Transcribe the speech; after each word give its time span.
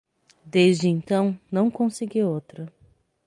Desde 0.45 0.87
então, 0.87 1.39
não 1.51 1.69
consegui 1.69 2.23
outro. 2.23 2.67